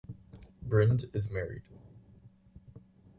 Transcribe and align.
Brind 0.67 1.11
is 1.13 1.29
married. 1.29 1.61